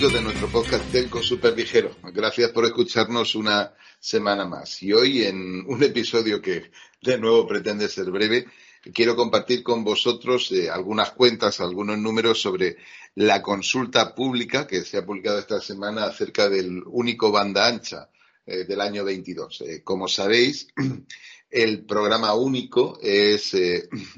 De 0.00 0.22
nuestro 0.22 0.48
podcast 0.48 0.90
Telco 0.90 1.22
Super 1.22 1.54
Ligero. 1.54 1.94
Gracias 2.14 2.52
por 2.52 2.64
escucharnos 2.64 3.34
una 3.34 3.74
semana 3.98 4.46
más. 4.46 4.82
Y 4.82 4.94
hoy 4.94 5.24
en 5.24 5.66
un 5.66 5.82
episodio 5.82 6.40
que 6.40 6.70
de 7.02 7.18
nuevo 7.18 7.46
pretende 7.46 7.86
ser 7.86 8.10
breve, 8.10 8.46
quiero 8.94 9.14
compartir 9.14 9.62
con 9.62 9.84
vosotros 9.84 10.52
eh, 10.52 10.70
algunas 10.70 11.10
cuentas, 11.10 11.60
algunos 11.60 11.98
números 11.98 12.40
sobre 12.40 12.78
la 13.14 13.42
consulta 13.42 14.14
pública 14.14 14.66
que 14.66 14.84
se 14.84 14.96
ha 14.96 15.04
publicado 15.04 15.38
esta 15.38 15.60
semana 15.60 16.04
acerca 16.04 16.48
del 16.48 16.82
único 16.86 17.30
banda 17.30 17.66
ancha 17.68 18.08
eh, 18.46 18.64
del 18.64 18.80
año 18.80 19.04
22. 19.04 19.60
Eh, 19.60 19.82
como 19.84 20.08
sabéis, 20.08 20.68
el 21.50 21.84
programa 21.84 22.32
único 22.32 22.98
es 23.02 23.54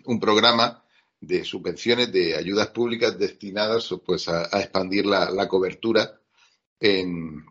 un 0.05 0.21
programa 0.21 0.82
de 1.23 1.45
subvenciones, 1.45 2.13
de 2.13 2.35
ayudas 2.35 2.69
públicas 2.69 3.17
destinadas 3.17 3.95
pues, 4.05 4.29
a, 4.29 4.43
expandir 4.61 5.07
la, 5.07 5.49
cobertura 5.49 6.21
en, 6.81 7.47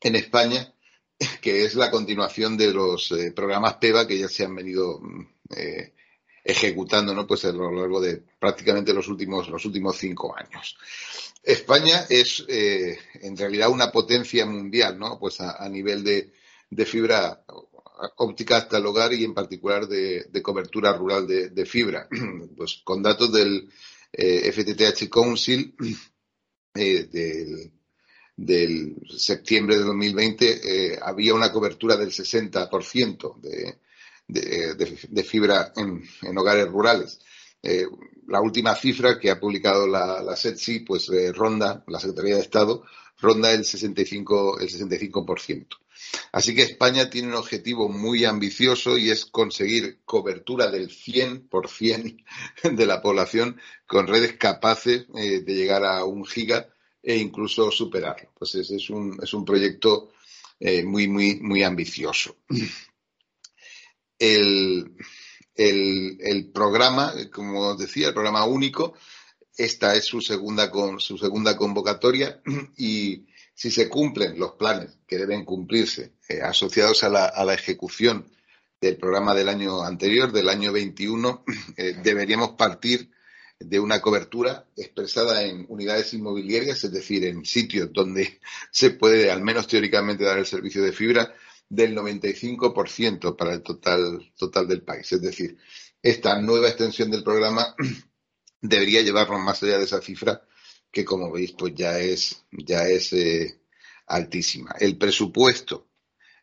en, 0.00 0.16
España, 0.16 0.72
que 1.42 1.64
es 1.64 1.74
la 1.74 1.90
continuación 1.90 2.56
de 2.56 2.72
los 2.72 3.10
eh, 3.10 3.32
programas 3.32 3.74
PEVA 3.74 4.06
que 4.06 4.16
ya 4.16 4.28
se 4.28 4.44
han 4.44 4.54
venido 4.54 5.00
eh, 5.56 5.92
ejecutando 6.44 7.12
¿no? 7.12 7.26
pues 7.26 7.44
a 7.44 7.52
lo 7.52 7.72
largo 7.72 8.00
de 8.00 8.22
prácticamente 8.38 8.94
los 8.94 9.08
últimos, 9.08 9.48
los 9.48 9.64
últimos 9.64 9.98
cinco 9.98 10.34
años. 10.36 10.76
España 11.42 12.06
es 12.08 12.44
eh, 12.48 12.96
en 13.22 13.36
realidad 13.36 13.70
una 13.70 13.90
potencia 13.90 14.46
mundial, 14.46 14.98
¿no? 14.98 15.18
Pues 15.18 15.40
a, 15.40 15.56
a 15.56 15.68
nivel 15.68 16.04
de, 16.04 16.32
de 16.68 16.86
fibra 16.86 17.44
óptica 18.16 18.56
hasta 18.58 18.78
el 18.78 18.86
hogar 18.86 19.12
y 19.12 19.24
en 19.24 19.34
particular 19.34 19.86
de, 19.86 20.42
cobertura 20.42 20.92
rural 20.92 21.26
de, 21.26 21.66
fibra. 21.66 22.08
Pues 22.56 22.80
con 22.84 23.02
datos 23.02 23.32
del 23.32 23.68
eh, 24.12 24.50
FTTH 24.52 25.08
Council 25.08 25.74
eh, 26.74 27.70
del, 28.36 28.96
septiembre 29.16 29.76
de 29.76 29.84
2020 29.84 30.92
eh, 30.92 30.98
había 31.02 31.34
una 31.34 31.52
cobertura 31.52 31.96
del 31.96 32.10
60% 32.10 33.40
de, 33.40 33.78
de, 34.26 35.24
fibra 35.24 35.72
en, 35.76 36.38
hogares 36.38 36.68
rurales. 36.68 37.20
La 38.30 38.40
última 38.40 38.74
cifra 38.74 39.18
que 39.18 39.30
ha 39.30 39.38
publicado 39.38 39.86
la, 39.86 40.22
la 40.22 40.36
SETSI, 40.36 40.80
pues 40.80 41.08
ronda, 41.34 41.84
la 41.86 42.00
Secretaría 42.00 42.36
de 42.36 42.42
Estado, 42.42 42.84
ronda 43.20 43.52
el 43.52 43.60
65%. 43.60 44.60
El 44.60 44.68
65%. 44.68 45.66
Así 46.32 46.54
que 46.54 46.62
España 46.62 47.10
tiene 47.10 47.28
un 47.28 47.34
objetivo 47.34 47.88
muy 47.88 48.24
ambicioso 48.24 48.96
y 48.96 49.10
es 49.10 49.26
conseguir 49.26 50.00
cobertura 50.04 50.70
del 50.70 50.88
100% 50.88 52.24
de 52.72 52.86
la 52.86 53.02
población 53.02 53.60
con 53.86 54.06
redes 54.06 54.36
capaces 54.36 55.06
eh, 55.16 55.40
de 55.40 55.54
llegar 55.54 55.84
a 55.84 56.04
un 56.04 56.24
giga 56.24 56.68
e 57.02 57.16
incluso 57.16 57.70
superarlo. 57.70 58.30
Pues 58.38 58.54
es 58.54 58.90
un, 58.90 59.18
es 59.22 59.32
un 59.34 59.44
proyecto 59.44 60.12
eh, 60.58 60.84
muy, 60.84 61.08
muy, 61.08 61.40
muy 61.40 61.62
ambicioso. 61.62 62.36
El, 64.18 64.96
el, 65.60 66.50
programa, 66.52 67.12
como 67.30 67.74
decía, 67.74 68.08
el 68.08 68.14
programa 68.14 68.44
único, 68.44 68.94
esta 69.56 69.94
es 69.94 70.06
su 70.06 70.20
segunda, 70.22 70.70
con, 70.70 71.00
su 71.00 71.18
segunda 71.18 71.56
convocatoria. 71.56 72.40
Y 72.76 73.26
si 73.54 73.70
se 73.70 73.88
cumplen 73.88 74.38
los 74.38 74.52
planes 74.52 74.98
que 75.06 75.18
deben 75.18 75.44
cumplirse 75.44 76.12
eh, 76.28 76.40
asociados 76.40 77.04
a 77.04 77.10
la, 77.10 77.54
ejecución 77.54 78.26
del 78.80 78.96
programa 78.96 79.34
del 79.34 79.50
año 79.50 79.82
anterior, 79.82 80.32
del 80.32 80.48
año 80.48 80.72
21, 80.72 81.44
eh, 81.76 81.96
deberíamos 82.02 82.50
partir 82.52 83.10
de 83.58 83.78
una 83.78 84.00
cobertura 84.00 84.64
expresada 84.74 85.42
en 85.42 85.66
unidades 85.68 86.14
inmobiliarias, 86.14 86.82
es 86.84 86.92
decir, 86.92 87.26
en 87.26 87.44
sitios 87.44 87.92
donde 87.92 88.40
se 88.70 88.92
puede, 88.92 89.30
al 89.30 89.42
menos 89.42 89.66
teóricamente, 89.68 90.24
dar 90.24 90.38
el 90.38 90.46
servicio 90.46 90.82
de 90.82 90.92
fibra 90.92 91.34
del 91.70 91.96
95% 91.96 93.36
para 93.36 93.54
el 93.54 93.62
total, 93.62 94.32
total 94.36 94.68
del 94.68 94.82
país. 94.82 95.10
Es 95.12 95.22
decir, 95.22 95.56
esta 96.02 96.38
nueva 96.40 96.68
extensión 96.68 97.10
del 97.10 97.22
programa 97.22 97.74
debería 98.60 99.00
llevarnos 99.00 99.40
más 99.40 99.62
allá 99.62 99.78
de 99.78 99.84
esa 99.84 100.02
cifra 100.02 100.42
que 100.90 101.04
como 101.04 101.30
veis 101.30 101.52
pues 101.52 101.72
ya 101.74 101.98
es, 101.98 102.44
ya 102.50 102.86
es 102.88 103.12
eh, 103.12 103.60
altísima. 104.06 104.74
El 104.78 104.98
presupuesto 104.98 105.88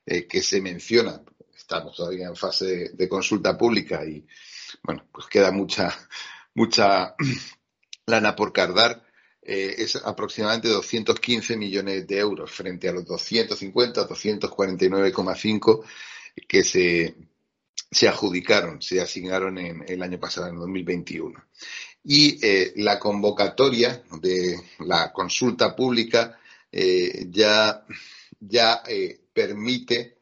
eh, 0.06 0.26
que 0.26 0.42
se 0.42 0.62
menciona, 0.62 1.22
estamos 1.56 1.96
todavía 1.98 2.28
en 2.28 2.36
fase 2.36 2.92
de, 2.94 3.10
consulta 3.10 3.58
pública 3.58 4.06
y 4.06 4.26
bueno, 4.84 5.06
pues 5.12 5.28
queda 5.28 5.52
mucha, 5.52 5.94
mucha 6.54 7.16
lana 8.06 8.36
por 8.36 8.54
cardar, 8.54 9.06
eh, 9.50 9.76
es 9.78 9.96
aproximadamente 9.96 10.68
215 10.68 11.56
millones 11.56 12.06
de 12.06 12.20
euros 12.20 12.52
frente 12.52 12.90
a 12.90 12.92
los 12.92 13.06
250, 13.06 14.06
249,5 14.06 15.86
que 16.50 16.66
se, 16.66 17.16
se 17.90 18.08
adjudicaron, 18.10 18.82
se 18.82 19.00
asignaron 19.00 19.58
en 19.58 19.86
el 19.88 20.04
año 20.04 20.20
pasado, 20.20 20.50
en 20.50 20.60
2021 20.60 21.42
y 22.04 22.46
eh, 22.46 22.74
la 22.76 23.00
convocatoria 23.00 24.04
de 24.20 24.60
la 24.80 25.14
consulta 25.14 25.74
pública 25.74 26.38
eh, 26.70 27.28
ya, 27.30 27.86
ya 28.42 28.84
permite 29.32 30.18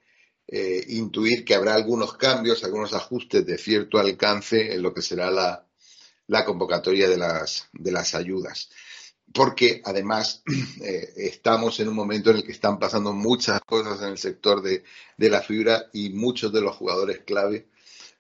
intuir 0.90 1.44
que 1.44 1.56
habrá 1.56 1.74
algunos 1.74 2.16
cambios, 2.16 2.64
algunos 2.64 2.94
ajustes 2.94 3.44
de 3.44 3.58
cierto 3.58 3.98
alcance 3.98 4.72
en 4.76 4.84
lo 4.84 4.94
que 4.94 5.02
será 5.02 5.32
la, 5.32 5.66
la 6.28 6.46
convocatoria 6.46 7.10
de 7.10 7.18
las, 7.18 7.68
de 7.74 7.92
las 7.92 8.14
ayudas. 8.14 8.70
Porque 9.34 9.82
además 9.84 10.44
estamos 11.16 11.80
en 11.80 11.90
un 11.90 11.96
momento 11.96 12.30
en 12.30 12.38
el 12.38 12.44
que 12.44 12.52
están 12.52 12.80
pasando 12.80 13.14
muchas 13.14 13.62
cosas 13.62 14.02
en 14.02 14.10
el 14.10 14.18
sector 14.18 14.62
de, 14.62 14.84
de 15.18 15.30
la 15.30 15.42
fibra 15.42 15.88
y 15.94 16.10
muchos 16.12 16.54
de 16.54 16.62
los 16.62 16.76
jugadores 16.76 17.20
clave 17.26 17.68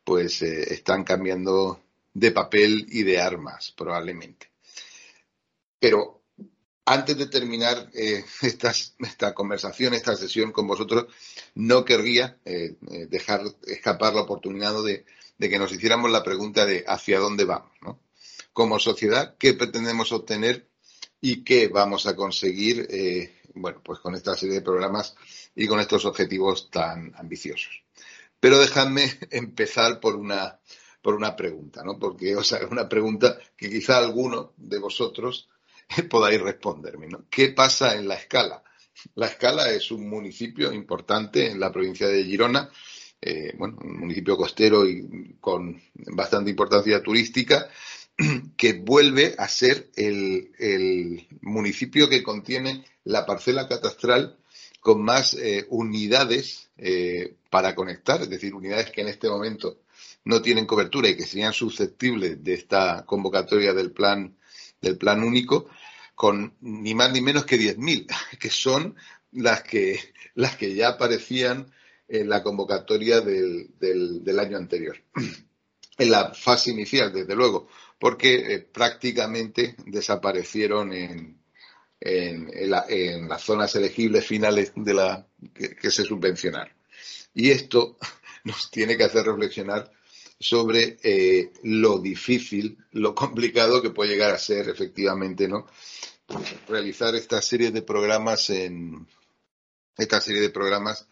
pues 0.04 0.42
están 0.44 1.04
cambiando 1.04 1.82
de 2.14 2.32
papel 2.32 2.86
y 2.90 3.04
de 3.04 3.20
armas, 3.20 3.74
probablemente. 3.76 4.52
Pero 5.80 6.24
antes 6.86 7.18
de 7.18 7.28
terminar 7.28 7.90
eh, 7.94 8.24
esta 8.42 9.34
conversación, 9.34 9.94
esta 9.94 10.16
sesión 10.16 10.52
con 10.52 10.68
vosotros, 10.68 11.08
no 11.56 11.84
querría 11.84 12.38
eh, 12.46 12.76
eh, 12.92 13.08
dejar 13.08 13.42
escapar 13.68 14.14
la 14.14 14.22
oportunidad 14.22 14.74
de, 14.84 15.06
que 15.38 15.60
nos 15.60 15.72
hiciéramos 15.72 16.12
la 16.12 16.24
pregunta 16.24 16.66
de 16.66 16.86
hacia 16.88 17.20
dónde 17.20 17.46
vamos, 17.46 17.72
¿no? 17.82 18.00
Como 18.54 18.80
sociedad, 18.80 19.36
¿qué 19.38 19.54
pretendemos 19.54 20.14
obtener 20.14 20.70
y 21.28 21.44
qué 21.44 21.70
vamos 21.70 22.06
a 22.06 22.16
conseguir, 22.16 22.88
bueno, 23.56 23.82
pues 23.84 24.00
con 24.00 24.14
esta 24.14 24.36
serie 24.36 24.56
de 24.56 24.62
programas 24.62 25.16
y 25.56 25.66
con 25.66 25.80
estos 25.80 26.06
objetivos 26.06 26.70
tan 26.70 27.14
ambiciosos? 27.16 27.84
Pero 28.40 28.60
dejadme 28.60 29.12
empezar 29.32 30.00
por 30.00 30.16
una 30.16 30.60
por 31.02 31.16
una 31.16 31.36
pregunta, 31.36 31.84
¿no? 31.84 32.00
Porque, 32.00 32.36
o 32.36 32.44
sea, 32.44 32.60
una 32.70 32.90
pregunta 32.90 33.38
que 33.56 33.70
quizá 33.70 33.98
alguno 33.98 34.54
de 34.58 34.80
vosotros 34.80 35.50
podáis 36.10 36.42
responderme, 36.42 37.08
¿no? 37.08 37.26
¿Qué 37.30 37.50
pasa 37.50 37.96
en 37.96 38.08
la 38.08 38.16
escala? 38.16 38.64
La 39.16 39.28
escala 39.28 39.70
es 39.72 39.92
un 39.92 40.08
municipio 40.08 40.72
importante 40.72 41.50
en 41.50 41.60
la 41.60 41.72
provincia 41.72 42.08
de 42.08 42.24
Girona, 42.24 42.70
eh, 43.22 43.54
bueno, 43.58 43.78
un 43.84 44.00
municipio 44.00 44.38
costero 44.38 44.88
y 44.88 45.38
con 45.40 45.82
bastante 45.94 46.52
importancia 46.52 47.02
turística, 47.02 47.68
que 48.58 48.74
vuelve 48.74 49.36
a 49.38 49.48
ser 49.48 49.90
el, 49.96 51.28
municipio 51.42 52.10
que 52.10 52.24
contiene 52.24 52.86
la 53.04 53.26
parcela 53.26 53.68
catastral 53.68 54.38
con 54.80 55.02
más 55.04 55.34
eh, 55.34 55.66
unidades 55.70 56.70
eh, 56.78 57.36
para 57.50 57.76
conectar, 57.76 58.22
es 58.22 58.30
decir, 58.30 58.54
unidades 58.54 58.92
que 58.92 59.02
en 59.02 59.08
este 59.08 59.30
momento 59.30 59.80
no 60.26 60.42
tienen 60.42 60.66
cobertura 60.66 61.10
y 61.10 61.16
que 61.16 61.26
serían 61.26 61.54
susceptibles 61.54 62.44
de 62.44 62.54
esta 62.54 63.06
convocatoria 63.06 63.74
del 63.74 63.92
plan, 63.92 64.36
del 64.82 64.98
plan 64.98 65.24
único, 65.24 65.70
con 66.16 66.56
ni 66.62 66.96
más 66.96 67.12
ni 67.12 67.22
menos 67.22 67.46
que 67.46 67.58
10.000, 67.58 68.08
que 68.40 68.50
son 68.50 68.96
las 69.32 69.64
que, 69.64 70.00
las 70.34 70.56
que 70.56 70.74
ya 70.74 70.90
aparecían 70.90 71.72
en 72.08 72.30
la 72.30 72.44
convocatoria 72.44 73.22
del, 73.22 73.70
del, 73.80 74.40
año 74.40 74.58
anterior. 74.58 74.98
En 75.98 76.12
la 76.12 76.34
fase 76.34 76.72
inicial, 76.72 77.14
desde 77.14 77.38
luego, 77.38 77.70
porque 78.00 78.36
eh, 78.36 78.60
prácticamente 78.60 79.76
desaparecieron 79.86 80.94
en, 80.94 81.42
en, 82.00 82.50
en, 82.54 83.28
las 83.28 83.42
zonas 83.42 83.76
elegibles 83.76 84.26
finales 84.26 84.74
de 84.76 84.94
la 84.94 85.28
que, 85.54 85.76
que 85.76 85.92
se 85.92 86.04
subvencionaron. 86.04 86.76
Y 87.34 87.52
esto 87.52 87.98
nos 88.44 88.70
tiene 88.72 88.98
que 88.98 89.04
hacer 89.04 89.26
reflexionar 89.26 89.92
sobre 90.40 90.98
eh, 91.04 91.52
lo 91.64 92.00
difícil, 92.00 92.78
lo 92.92 93.16
complicado 93.16 93.82
que 93.82 93.92
puede 93.92 94.12
llegar 94.12 94.32
a 94.32 94.40
ser 94.40 94.70
efectivamente, 94.70 95.48
¿no? 95.48 95.68
Realizar 96.68 97.16
esta 97.16 97.42
serie 97.42 97.72
de 97.72 97.82
programas 97.82 98.50
en 98.50 99.08
esta 99.98 100.20
serie 100.20 100.42
de 100.42 100.50
programas 100.50 101.08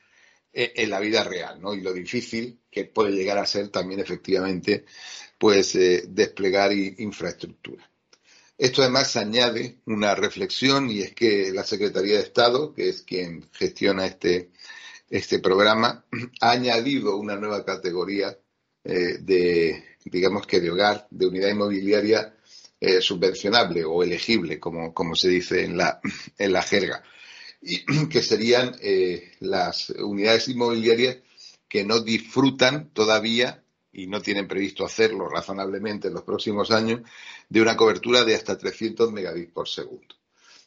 eh, 0.52 0.74
en, 0.76 0.90
la 0.90 1.00
vida 1.00 1.24
real, 1.24 1.62
¿no? 1.62 1.74
Y 1.74 1.82
lo 1.82 1.94
difícil 1.94 2.60
que 2.70 2.86
puede 2.86 3.12
llegar 3.12 3.38
a 3.38 3.46
ser 3.46 3.70
también 3.70 4.00
efectivamente, 4.00 4.86
pues, 5.44 5.78
desplegar 6.07 6.72
infraestructura. 6.72 7.84
Esto 8.57 8.81
además 8.81 9.18
añade 9.18 9.81
una 9.88 10.16
reflexión 10.16 10.90
y 10.90 11.01
es 11.01 11.13
que 11.13 11.51
la 11.51 11.66
Secretaría 11.66 12.13
de 12.13 12.24
Estado, 12.24 12.74
que 12.74 12.88
es 12.88 13.01
quien 13.01 13.50
gestiona 13.51 14.06
este, 14.06 14.51
este 15.10 15.40
programa, 15.40 16.06
ha 16.40 16.51
añadido 16.51 17.18
una 17.18 17.36
nueva 17.36 17.66
categoría 17.66 18.40
eh, 18.86 19.18
de, 19.19 19.84
digamos 20.06 20.48
que 20.48 20.62
de 20.62 20.72
hogar, 20.72 21.07
de 21.12 21.28
unidad 21.28 21.50
inmobiliaria 21.50 22.38
eh, 22.80 23.01
subvencionable 23.01 23.84
o 23.84 24.01
elegible, 24.01 24.62
como, 24.62 24.94
como 24.94 25.13
se 25.13 25.28
dice 25.28 25.66
en 25.66 25.75
la, 25.75 26.00
en 26.38 26.54
la 26.54 26.62
jerga, 26.62 27.04
y 27.62 27.84
que 28.07 28.22
serían 28.22 28.78
eh, 28.81 29.34
las 29.42 29.89
unidades 29.89 30.48
inmobiliarias 30.48 31.18
que 31.68 31.84
no 31.84 32.00
disfrutan 32.00 32.92
todavía 32.94 33.62
y 33.94 34.07
no 34.07 34.22
tienen 34.22 34.48
previsto 34.48 34.84
hacerlo 34.84 35.30
razonablemente 35.30 36.07
en 36.07 36.16
los 36.16 36.24
próximos 36.24 36.72
años, 36.72 37.01
de 37.48 37.62
una 37.62 37.78
cobertura 37.78 38.25
de 38.25 38.36
hasta 38.36 38.57
300 38.57 39.12
megabits 39.12 39.51
por 39.51 39.69
segundo. 39.69 40.16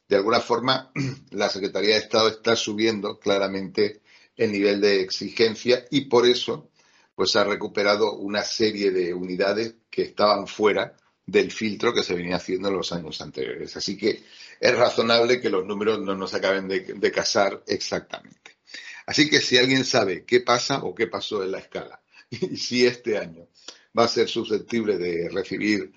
De 0.08 0.16
alguna 0.16 0.40
forma, 0.40 0.92
la 1.32 1.50
Secretaría 1.50 1.96
de 1.96 2.00
Estado 2.02 2.28
está 2.28 2.54
subiendo 2.54 3.18
claramente 3.18 4.00
el 4.36 4.52
nivel 4.52 4.80
de 4.80 5.00
exigencia 5.00 5.84
y 5.90 6.02
por 6.02 6.26
eso 6.26 6.70
pues 7.14 7.34
ha 7.34 7.44
recuperado 7.44 8.14
una 8.14 8.42
serie 8.42 8.90
de 8.90 9.12
unidades 9.12 9.74
que 9.90 10.02
estaban 10.02 10.46
fuera 10.46 10.94
del 11.24 11.50
filtro 11.50 11.92
que 11.92 12.02
se 12.02 12.14
venía 12.14 12.36
haciendo 12.36 12.68
en 12.68 12.76
los 12.76 12.92
años 12.92 13.20
anteriores. 13.22 13.74
Así 13.76 13.96
que 13.96 14.22
es 14.60 14.76
razonable 14.76 15.40
que 15.40 15.48
los 15.48 15.64
números 15.64 15.98
no 16.00 16.14
nos 16.14 16.34
acaben 16.34 16.68
de 16.68 17.12
casar 17.12 17.62
exactamente. 17.66 18.58
Así 19.06 19.30
que 19.30 19.40
si 19.40 19.56
alguien 19.56 19.84
sabe 19.84 20.24
qué 20.24 20.40
pasa 20.40 20.84
o 20.84 20.94
qué 20.94 21.06
pasó 21.06 21.42
en 21.42 21.52
la 21.52 21.58
escala 21.58 22.02
y 22.30 22.56
si 22.56 22.86
este 22.86 23.18
año 23.18 23.48
va 23.96 24.04
a 24.04 24.08
ser 24.08 24.28
susceptible 24.28 24.98
de 24.98 25.28
recibir 25.28 25.92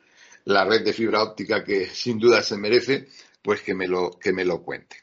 la 0.45 0.65
red 0.65 0.83
de 0.83 0.93
fibra 0.93 1.23
óptica 1.23 1.63
que 1.63 1.87
sin 1.93 2.19
duda 2.19 2.41
se 2.43 2.57
merece, 2.57 3.07
pues 3.41 3.61
que 3.61 3.73
me 3.73 3.87
lo, 3.87 4.11
que 4.11 4.33
me 4.33 4.45
lo 4.45 4.61
cuente. 4.61 4.97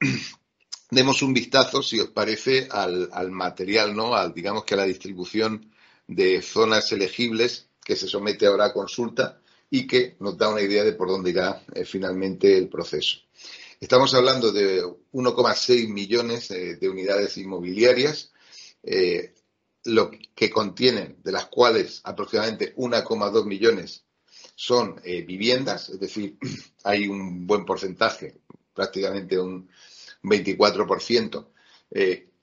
Demos 0.90 1.20
un 1.20 1.34
vistazo, 1.34 1.82
si 1.82 2.00
os 2.00 2.08
parece, 2.08 2.66
al, 2.70 3.30
material, 3.30 3.94
¿no? 3.94 4.14
Al, 4.14 4.32
digamos 4.32 4.64
que 4.64 4.72
a 4.72 4.78
la 4.78 4.86
distribución 4.86 5.70
de 6.06 6.40
zonas 6.40 6.90
elegibles 6.92 7.68
que 7.84 7.94
se 7.94 8.08
somete 8.08 8.46
ahora 8.46 8.66
a 8.66 8.72
consulta 8.72 9.38
y 9.70 9.86
que 9.86 10.16
nos 10.20 10.38
da 10.38 10.48
una 10.48 10.62
idea 10.62 10.84
de 10.84 10.94
por 10.94 11.08
dónde 11.08 11.30
irá 11.30 11.62
eh, 11.74 11.84
finalmente 11.84 12.56
el 12.56 12.70
proceso. 12.70 13.18
Estamos 13.80 14.14
hablando 14.14 14.50
de 14.50 14.82
1,6 14.82 15.88
millones 15.88 16.50
eh, 16.50 16.76
de 16.76 16.88
unidades 16.88 17.36
inmobiliarias, 17.36 18.32
eh, 18.82 19.34
lo 19.84 20.10
que 20.34 20.50
contienen, 20.50 21.18
de 21.22 21.32
las 21.32 21.46
cuales 21.46 22.00
aproximadamente 22.04 22.74
1,2 22.76 23.44
millones 23.44 24.04
son 24.54 25.00
eh, 25.04 25.22
viviendas, 25.22 25.88
es 25.90 26.00
decir, 26.00 26.38
hay 26.84 27.06
un 27.08 27.46
buen 27.46 27.64
porcentaje, 27.64 28.40
prácticamente 28.74 29.38
un 29.38 29.68
24%, 30.22 31.46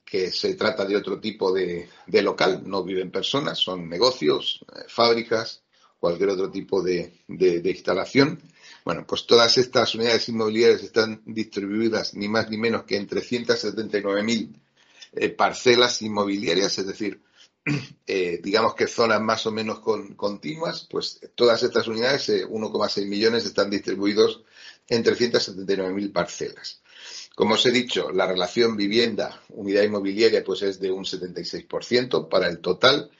que 0.04 0.30
se 0.30 0.54
trata 0.54 0.84
de 0.84 0.96
otro 0.96 1.20
tipo 1.20 1.52
de, 1.52 1.88
local, 2.22 2.62
no 2.64 2.82
viven 2.82 3.10
personas, 3.10 3.58
son 3.58 3.88
negocios, 3.88 4.64
fábricas, 4.88 5.62
cualquier 5.98 6.30
otro 6.30 6.50
tipo 6.50 6.82
de 6.82 7.22
instalación. 7.28 8.40
Bueno, 8.86 9.04
pues 9.04 9.26
todas 9.26 9.58
estas 9.58 9.96
unidades 9.96 10.28
inmobiliarias 10.28 10.80
están 10.84 11.20
distribuidas 11.26 12.14
ni 12.14 12.28
más 12.28 12.48
ni 12.48 12.56
menos 12.56 12.84
que 12.84 12.96
en 12.96 13.08
379.000 13.08 14.60
eh, 15.12 15.28
parcelas 15.30 16.02
inmobiliarias, 16.02 16.78
es 16.78 16.86
decir, 16.86 17.20
eh, 18.06 18.40
digamos 18.42 18.74
que 18.74 18.86
zonas 18.86 19.20
más 19.20 19.44
o 19.46 19.52
menos 19.52 19.80
continuas, 19.80 20.86
pues 20.90 21.20
todas 21.34 21.62
estas 21.62 21.88
unidades, 21.88 22.28
1,6 22.28 23.02
eh, 23.02 23.06
millones, 23.06 23.44
están 23.44 23.70
distribuidos 23.70 24.44
en 24.88 25.04
379.000 25.04 26.12
parcelas. 26.12 26.82
Como 27.34 27.54
os 27.54 27.66
he 27.66 27.70
dicho, 27.70 28.10
la 28.12 28.26
relación 28.26 28.76
vivienda-unidad 28.76 29.82
inmobiliaria 29.82 30.42
pues 30.42 30.62
es 30.62 30.80
de 30.80 30.90
un 30.90 31.04
76% 31.04 32.28
para 32.28 32.48
el 32.48 32.60
total 32.60 33.10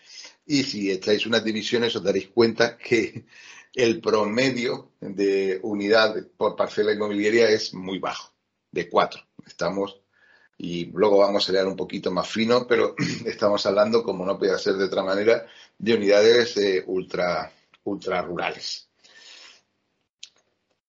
y 0.47 0.63
si 0.63 0.91
echáis 0.91 1.27
unas 1.27 1.45
divisiones 1.45 1.95
os 1.97 2.03
daréis 2.03 2.29
cuenta 2.29 2.79
que 2.79 3.27
el 3.75 4.01
promedio 4.01 4.93
de 5.01 5.59
unidad 5.63 6.25
por 6.37 6.57
parcela 6.57 6.93
inmobiliaria 6.93 7.51
es 7.51 7.75
muy 7.75 7.99
bajo, 7.99 8.33
de 8.71 8.89
cuatro. 8.89 9.23
Estamos, 9.45 10.01
y 10.59 10.87
luego 10.87 11.19
vamos 11.19 11.49
a 11.49 11.53
leer 11.53 11.67
un 11.67 11.77
poquito 11.77 12.11
más 12.11 12.29
fino, 12.29 12.67
pero 12.67 12.95
estamos 13.27 13.65
hablando, 13.67 14.03
como 14.03 14.25
no 14.25 14.39
puede 14.39 14.59
ser 14.59 14.75
de 14.75 14.85
otra 14.85 15.03
manera, 15.03 15.47
de 15.79 15.95
unidades 15.95 16.57
eh, 16.57 16.83
ultra, 16.87 17.53
ultra 17.85 18.23
rurales. 18.23 18.89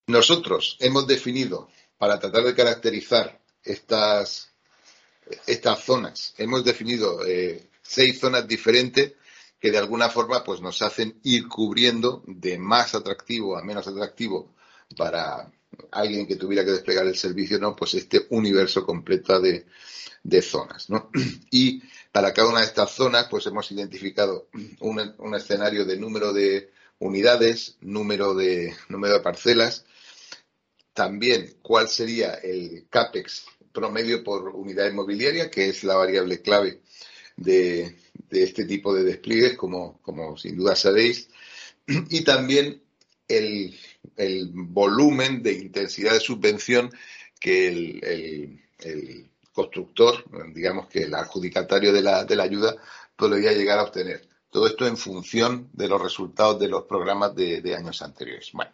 Nosotros 0.06 0.76
hemos 0.80 1.06
definido, 1.06 1.68
para 1.98 2.18
tratar 2.18 2.44
de 2.44 2.54
caracterizar 2.54 3.38
estas, 3.62 4.50
estas 5.46 5.84
zonas, 5.84 6.34
hemos 6.38 6.64
definido 6.64 7.26
eh, 7.26 7.68
seis 7.82 8.18
zonas 8.18 8.48
diferentes 8.48 9.12
que 9.60 9.70
de 9.70 9.78
alguna 9.78 10.08
forma 10.08 10.44
pues 10.44 10.60
nos 10.60 10.80
hacen 10.82 11.20
ir 11.24 11.48
cubriendo 11.48 12.22
de 12.26 12.58
más 12.58 12.94
atractivo 12.94 13.58
a 13.58 13.62
menos 13.62 13.86
atractivo 13.88 14.54
para 14.96 15.50
alguien 15.90 16.26
que 16.26 16.36
tuviera 16.36 16.64
que 16.64 16.72
desplegar 16.72 17.06
el 17.06 17.16
servicio, 17.16 17.58
¿no? 17.58 17.74
Pues 17.76 17.94
este 17.94 18.26
universo 18.30 18.84
completo 18.84 19.40
de, 19.40 19.64
zonas, 20.42 20.90
¿no? 20.90 21.10
Y 21.50 21.82
para 22.12 22.32
cada 22.32 22.48
una 22.48 22.60
de 22.60 22.66
estas 22.66 22.90
zonas, 22.90 23.26
pues 23.30 23.46
hemos 23.46 23.70
identificado 23.72 24.48
un, 24.80 25.14
un, 25.18 25.34
escenario 25.34 25.84
de 25.84 25.96
número 25.96 26.32
de 26.32 26.70
unidades, 26.98 27.76
número 27.80 28.34
de, 28.34 28.74
número 28.88 29.14
de 29.14 29.20
parcelas, 29.20 29.84
también 30.92 31.54
cuál 31.62 31.88
sería 31.88 32.34
el 32.34 32.86
CAPEX 32.90 33.46
promedio 33.72 34.24
por 34.24 34.48
unidad 34.48 34.90
inmobiliaria, 34.90 35.50
que 35.50 35.68
es 35.68 35.84
la 35.84 35.94
variable 35.94 36.42
clave 36.42 36.82
de, 37.36 37.96
este 38.30 38.64
tipo 38.64 38.92
de 38.94 39.04
despliegues, 39.04 39.56
como, 39.56 40.00
como 40.02 40.36
sin 40.36 40.56
duda 40.56 40.74
sabéis, 40.74 41.28
y 41.86 42.22
también 42.22 42.82
el, 43.28 43.76
volumen 44.52 45.42
de 45.42 45.52
intensidad 45.52 46.12
de 46.12 46.20
subvención 46.20 46.90
que 47.38 47.68
el, 47.68 48.60
constructor, 49.52 50.24
digamos 50.52 50.86
que 50.86 51.02
el 51.02 51.14
adjudicatario 51.14 51.92
de 51.92 52.00
la, 52.00 52.24
de 52.24 52.36
la 52.36 52.44
ayuda, 52.44 52.76
podría 53.16 53.52
llegar 53.52 53.80
a 53.80 53.82
obtener. 53.82 54.28
Todo 54.50 54.66
esto 54.66 54.86
en 54.86 54.96
función 54.96 55.68
de 55.72 55.88
los 55.88 56.00
resultados 56.00 56.58
de 56.60 56.68
los 56.68 56.84
programas 56.84 57.34
de, 57.34 57.74
años 57.76 58.00
anteriores. 58.00 58.50
Bueno, 58.52 58.70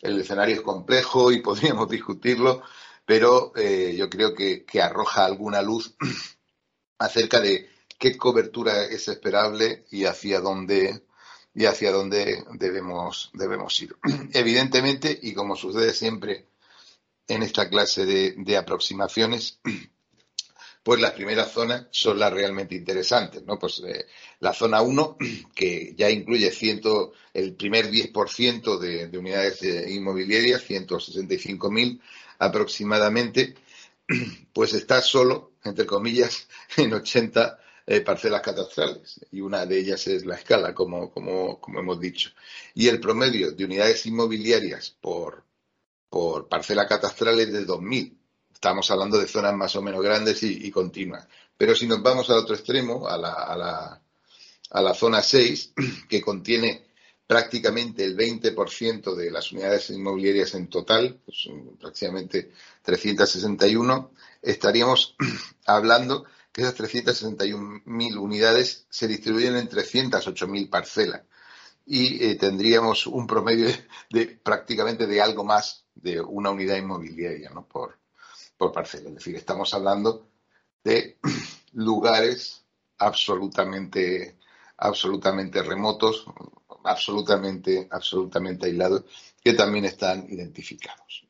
el 0.00 0.20
escenario 0.20 0.54
es 0.54 0.62
complejo 0.62 1.32
y 1.32 1.40
podríamos 1.42 1.88
discutirlo, 1.90 2.62
pero 3.04 3.52
eh, 3.56 3.94
yo 3.96 4.08
creo 4.08 4.34
que, 4.34 4.64
que 4.64 4.80
arroja 4.80 5.24
alguna 5.24 5.60
luz 5.62 5.96
acerca 6.98 7.40
de 7.40 7.68
qué 7.98 8.16
cobertura 8.16 8.84
es 8.84 9.08
esperable 9.08 9.84
y 9.90 10.04
hacia 10.04 10.40
dónde 10.40 11.02
y 11.54 11.66
hacia 11.66 11.90
dónde 11.90 12.44
debemos, 12.52 13.30
debemos 13.34 13.80
ir. 13.80 13.96
Evidentemente, 14.32 15.18
y 15.22 15.32
como 15.34 15.56
sucede 15.56 15.92
siempre 15.92 16.46
en 17.26 17.42
esta 17.42 17.68
clase 17.68 18.06
de, 18.06 18.56
aproximaciones, 18.56 19.60
pues 20.82 21.00
las 21.00 21.12
primeras 21.12 21.52
zonas 21.52 21.86
son 21.90 22.18
las 22.18 22.32
realmente 22.32 22.74
interesantes, 22.74 23.44
¿no? 23.44 23.58
Pues 23.58 23.82
eh, 23.86 24.06
la 24.40 24.52
zona 24.52 24.82
1, 24.82 25.16
que 25.54 25.94
ya 25.96 26.10
incluye 26.10 26.50
ciento, 26.50 27.12
el 27.34 27.54
primer 27.54 27.90
10% 27.90 28.78
de, 28.78 29.08
de 29.08 29.18
unidades 29.18 29.62
eh, 29.62 29.90
inmobiliarias, 29.90 30.68
165.000 30.68 32.00
aproximadamente, 32.38 33.54
pues 34.52 34.72
está 34.74 35.02
solo, 35.02 35.52
entre 35.64 35.86
comillas, 35.86 36.48
en 36.76 36.94
80 36.94 37.58
eh, 37.90 38.02
parcelas 38.02 38.40
catastrales 38.40 39.18
y 39.32 39.40
una 39.40 39.66
de 39.66 39.76
ellas 39.76 40.06
es 40.06 40.24
la 40.24 40.36
escala, 40.36 40.72
como, 40.72 41.10
como, 41.10 41.58
hemos 41.76 41.98
dicho. 41.98 42.30
Y 42.72 42.86
el 42.86 43.00
promedio 43.00 43.50
de 43.50 43.64
unidades 43.64 44.06
inmobiliarias 44.06 44.94
por, 45.00 45.42
por 46.08 46.48
parcela 46.48 46.86
catastral 46.86 47.40
es 47.40 47.52
de 47.52 47.66
2.000. 47.66 48.16
Estamos 48.54 48.88
hablando 48.92 49.18
de 49.18 49.26
zonas 49.26 49.54
más 49.54 49.74
o 49.74 49.82
menos 49.82 50.04
grandes 50.04 50.40
y, 50.44 50.70
continuas. 50.70 51.26
Pero 51.56 51.74
si 51.74 51.88
nos 51.88 52.00
vamos 52.00 52.30
al 52.30 52.38
otro 52.38 52.54
extremo, 52.54 53.08
a 53.08 53.18
la, 53.18 53.32
a 53.32 53.56
la, 53.56 54.02
a 54.70 54.82
la 54.82 54.94
zona 54.94 55.20
6, 55.20 55.72
que 56.08 56.20
contiene 56.20 56.86
prácticamente 57.26 58.04
el 58.04 58.16
20% 58.16 59.16
de 59.16 59.32
las 59.32 59.50
unidades 59.50 59.90
inmobiliarias 59.90 60.54
en 60.54 60.68
total, 60.68 61.18
pues, 61.24 61.48
prácticamente 61.80 62.52
361, 62.82 64.12
estaríamos 64.42 65.16
hablando 65.66 66.26
que 66.52 66.62
esas 66.62 66.76
361.000 66.76 68.18
unidades 68.18 68.86
se 68.90 69.06
distribuyen 69.08 69.56
en 69.56 69.68
308.000 69.68 70.68
parcelas 70.68 71.22
y 71.86 72.24
eh, 72.24 72.36
tendríamos 72.36 73.06
un 73.06 73.26
promedio 73.26 73.68
de, 74.10 74.26
prácticamente 74.26 75.06
de 75.06 75.20
algo 75.20 75.44
más 75.44 75.86
de 75.94 76.20
una 76.20 76.50
unidad 76.50 76.76
inmobiliaria 76.76 77.50
¿no? 77.50 77.66
por, 77.66 77.98
por 78.56 78.72
parcela. 78.72 79.08
Es 79.08 79.16
decir, 79.16 79.36
estamos 79.36 79.72
hablando 79.74 80.28
de 80.84 81.18
lugares 81.72 82.64
absolutamente, 82.98 84.38
absolutamente 84.76 85.62
remotos, 85.62 86.26
absolutamente, 86.84 87.88
absolutamente 87.90 88.66
aislados, 88.66 89.04
que 89.42 89.54
también 89.54 89.84
están 89.84 90.26
identificados. 90.28 91.26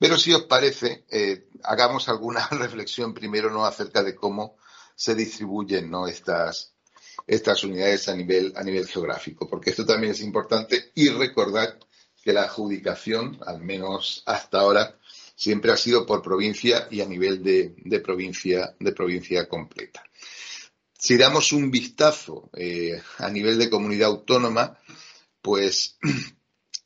Pero 0.00 0.16
si 0.16 0.32
os 0.32 0.44
parece, 0.44 1.04
eh, 1.10 1.50
hagamos 1.62 2.08
alguna 2.08 2.48
reflexión 2.52 3.12
primero 3.12 3.50
no 3.50 3.66
acerca 3.66 4.02
de 4.02 4.14
cómo 4.14 4.56
se 4.96 5.14
distribuyen 5.14 5.90
¿no? 5.90 6.08
estas, 6.08 6.74
estas 7.26 7.62
unidades 7.64 8.08
a 8.08 8.16
nivel, 8.16 8.54
a 8.56 8.62
nivel 8.62 8.86
geográfico, 8.88 9.46
porque 9.46 9.70
esto 9.70 9.84
también 9.84 10.12
es 10.12 10.22
importante 10.22 10.90
y 10.94 11.10
recordad 11.10 11.78
que 12.22 12.32
la 12.32 12.44
adjudicación, 12.44 13.38
al 13.46 13.60
menos 13.60 14.22
hasta 14.24 14.60
ahora, 14.60 14.98
siempre 15.36 15.70
ha 15.70 15.76
sido 15.76 16.06
por 16.06 16.22
provincia 16.22 16.88
y 16.90 17.02
a 17.02 17.06
nivel 17.06 17.42
de, 17.42 18.00
provincia, 18.00 18.74
de 18.80 18.92
provincia 18.92 19.46
completa. 19.50 20.02
Si 20.98 21.18
damos 21.18 21.52
un 21.52 21.70
vistazo 21.70 22.48
eh, 22.54 23.02
a 23.18 23.28
nivel 23.28 23.58
de 23.58 23.68
comunidad 23.68 24.08
autónoma, 24.08 24.78
pues 25.42 25.98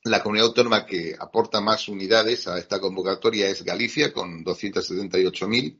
la 0.04 0.22
comunidad 0.22 0.48
autónoma 0.48 0.84
que 0.84 1.16
aporta 1.18 1.60
más 1.60 1.88
unidades 1.88 2.46
a 2.46 2.58
esta 2.58 2.78
convocatoria 2.78 3.48
es 3.48 3.64
Galicia 3.64 4.12
con 4.12 4.44
278.000, 4.44 5.78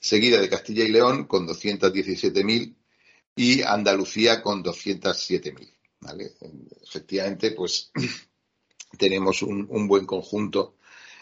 seguida 0.00 0.40
de 0.40 0.48
Castilla 0.48 0.84
y 0.84 0.88
León 0.88 1.26
con 1.26 1.46
217.000 1.46 2.74
y 3.36 3.62
Andalucía 3.62 4.42
con 4.42 4.64
207.000. 4.64 5.70
¿vale? 6.00 6.32
Efectivamente, 6.82 7.50
pues 7.52 7.92
tenemos 8.98 9.42
un, 9.42 9.86
buen 9.86 10.06
conjunto 10.06 10.76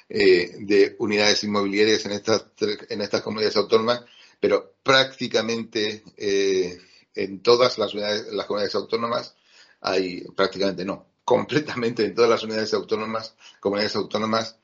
eh, 0.09 0.53
de 0.61 0.95
unidades 1.01 1.43
inmobiliarias 1.43 2.07
en 2.07 2.13
estas, 2.13 2.47
en 2.89 3.01
estas 3.01 3.23
comunidades 3.23 3.57
autónomas, 3.57 4.05
pero 4.39 4.77
prácticamente 4.85 6.05
eh, 6.17 6.79
en 7.13 7.43
todas 7.43 7.77
las, 7.79 7.93
unidades, 7.93 8.33
las 8.33 8.47
comunidades 8.47 8.77
autónomas 8.77 9.35
hay, 9.81 10.21
prácticamente 10.37 10.85
no, 10.85 11.06
completamente 11.27 12.05
en 12.05 12.15
todas 12.15 12.31
las 12.31 12.45
unidades 12.45 12.73
autónomas, 12.73 13.35
comunidades 13.59 13.97
autónomas, 13.97 14.61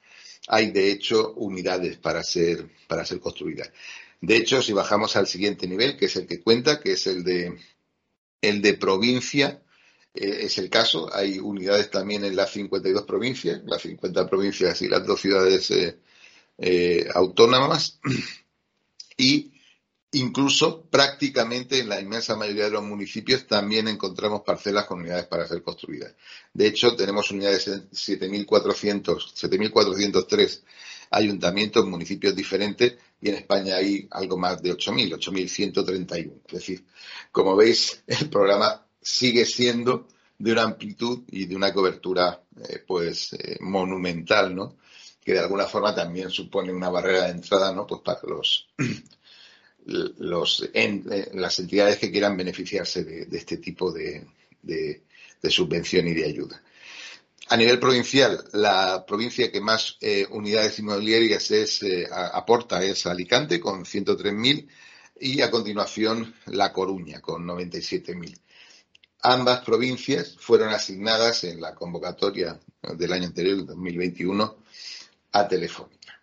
hay 0.47 0.71
de 0.71 0.93
hecho 0.93 1.33
unidades 1.35 1.99
para 1.99 2.23
ser, 2.23 2.71
para 2.87 3.05
ser 3.05 3.19
construidas. 3.19 3.73
De 4.21 4.37
hecho, 4.37 4.63
si 4.63 4.73
bajamos 4.73 5.17
al 5.17 5.27
siguiente 5.27 5.67
nivel, 5.67 5.97
que 5.97 6.07
es 6.07 6.15
el 6.15 6.29
que 6.29 6.41
cuenta, 6.41 6.79
que 6.79 6.93
es 6.93 7.09
el 7.09 7.25
de, 7.25 7.59
el 8.41 8.63
de 8.63 8.75
provincia, 8.75 9.61
eh, 10.15 10.39
es 10.43 10.57
el 10.59 10.71
caso. 10.71 11.13
Hay 11.13 11.41
unidades 11.41 11.91
también 11.91 12.25
en 12.25 12.37
las 12.37 12.53
52 12.53 13.03
provincias, 13.03 13.61
las 13.67 13.83
50 13.83 14.31
provincias 14.31 14.81
y 14.83 14.89
las 14.89 15.05
dos 15.05 15.21
ciudades 15.21 15.69
eh, 15.73 15.99
eh, 16.59 17.09
autónomas. 17.13 17.99
Y 19.15 19.52
incluso 20.13 20.83
prácticamente 20.83 21.79
en 21.79 21.89
la 21.89 22.01
inmensa 22.01 22.37
mayoría 22.37 22.65
de 22.65 22.73
los 22.73 22.83
municipios 22.83 23.47
también 23.47 23.89
encontramos 23.89 24.43
parcelas 24.43 24.85
con 24.85 25.01
unidades 25.01 25.27
para 25.27 25.47
ser 25.47 25.63
construidas. 25.63 26.15
De 26.53 26.67
hecho, 26.67 26.95
tenemos 26.95 27.31
unidades 27.31 27.69
en 27.69 27.91
7.400, 27.91 29.05
7.403 29.35 30.63
ayuntamientos, 31.11 31.87
municipios 31.87 32.35
diferentes, 32.35 32.97
y 33.21 33.29
en 33.29 33.37
España 33.37 33.77
hay 33.77 34.09
algo 34.11 34.37
más 34.37 34.61
de 34.63 34.75
8.000, 34.75 35.19
8.131. 35.19 36.33
Es 36.47 36.53
decir, 36.53 36.85
como 37.31 37.57
veis, 37.57 38.03
el 38.07 38.29
programa 38.29 38.85
sigue 39.01 39.45
siendo 39.45 40.09
de 40.39 40.53
una 40.53 40.63
amplitud 40.63 41.23
y 41.29 41.47
de 41.47 41.57
una 41.57 41.73
cobertura 41.73 42.43
eh, 42.69 42.83
pues 42.87 43.33
eh, 43.35 43.59
monumental, 43.61 44.55
¿no? 44.55 44.77
Que 45.25 45.35
de 45.35 45.39
alguna 45.39 45.67
forma 45.67 45.95
también 45.95 46.31
supone 46.31 46.73
una 46.73 46.89
barrera 46.89 47.25
de 47.27 47.31
entrada, 47.31 47.73
¿no? 47.73 47.87
Pues 47.87 48.01
para 48.03 48.21
los, 48.25 48.69
los 49.87 50.69
eh, 50.73 51.31
las 51.35 51.59
entidades 51.59 51.99
que 51.99 52.11
quieran 52.11 52.37
beneficiarse 52.37 53.05
de, 53.05 53.37
este 53.37 53.57
tipo 53.57 53.93
de, 53.93 54.27
de, 54.63 55.03
subvención 55.51 56.07
y 56.09 56.15
de 56.15 56.25
ayuda. 56.25 56.63
A 57.49 57.57
nivel 57.57 57.81
provincial, 57.81 58.45
la 58.53 59.05
provincia 59.05 59.51
que 59.51 59.61
más 59.61 59.99
eh, 60.01 60.27
unidades 60.31 60.79
inmobiliarias 60.79 61.51
es, 61.51 61.83
eh, 61.83 62.07
aporta 62.11 62.83
es 62.83 63.07
Alicante, 63.07 63.61
con 63.61 63.85
103.000, 63.85 64.69
y 65.21 65.41
a 65.41 65.51
continuación 65.51 66.35
La 66.47 66.73
Coruña, 66.73 67.21
con 67.21 67.45
97.000. 67.45 68.39
Ambas 69.23 69.61
provincias 69.65 70.37
fueron 70.39 70.71
asignadas 70.71 71.45
en 71.45 71.61
la 71.61 71.75
convocatoria 71.75 72.59
del 72.97 73.13
año 73.13 73.27
anterior, 73.27 73.67
2021, 73.67 74.57
a 75.33 75.49
Telefónica. 75.49 76.21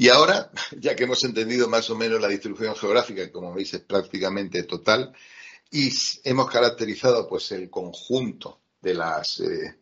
Y 0.00 0.08
ahora, 0.08 0.50
ya 0.80 0.96
que 0.96 1.04
hemos 1.04 1.22
entendido 1.24 1.68
más 1.68 1.90
o 1.90 1.94
menos 1.94 2.22
la 2.22 2.28
distribución 2.28 2.74
geográfica, 2.74 3.26
que 3.26 3.30
como 3.30 3.52
veis 3.52 3.74
es 3.74 3.80
prácticamente 3.80 4.62
total, 4.62 5.14
y 5.70 5.90
hemos 6.24 6.50
caracterizado 6.50 7.28
pues 7.28 7.52
el 7.52 7.68
conjunto 7.68 8.62
de 8.80 8.94
las 8.94 9.40
eh, 9.40 9.76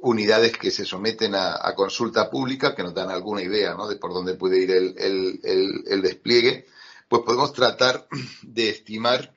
unidades 0.00 0.52
que 0.58 0.70
se 0.70 0.84
someten 0.84 1.34
a, 1.34 1.74
consulta 1.74 2.28
pública, 2.28 2.74
que 2.74 2.82
nos 2.82 2.92
dan 2.92 3.10
alguna 3.10 3.40
idea 3.40 3.74
de 3.88 3.96
por 3.96 4.12
dónde 4.12 4.34
puede 4.34 4.58
ir 4.58 4.72
el, 4.72 6.02
despliegue, 6.02 6.66
pues 7.08 7.22
podemos 7.22 7.54
tratar 7.54 8.06
de 8.42 8.68
estimar 8.68 9.34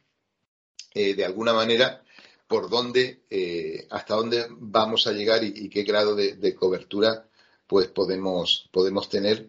eh, 0.93 1.15
de 1.15 1.24
alguna 1.24 1.53
manera 1.53 2.03
por 2.45 2.69
dónde, 2.69 3.24
eh, 3.29 3.88
hasta 3.89 4.15
dónde 4.15 4.48
vamos 4.50 5.07
a 5.07 5.13
llegar 5.13 5.45
y, 5.45 5.69
qué 5.69 5.83
grado 5.83 6.13
de, 6.13 6.55
cobertura 6.55 7.25
pues 7.67 7.88
podemos, 7.88 8.69
podemos 8.74 9.07
tener, 9.07 9.48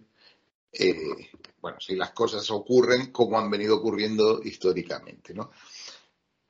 bueno, 1.61 1.81
si 1.81 1.97
las 1.97 2.11
cosas 2.11 2.51
ocurren 2.51 3.13
como 3.13 3.39
han 3.39 3.51
venido 3.51 3.77
ocurriendo 3.77 4.41
históricamente, 4.43 5.35
¿no? 5.35 5.51